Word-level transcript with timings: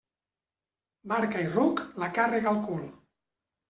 Barca 1.13 1.45
i 1.45 1.53
ruc, 1.59 1.85
la 2.05 2.11
càrrega 2.19 2.53
al 2.57 2.63
cul. 2.69 2.85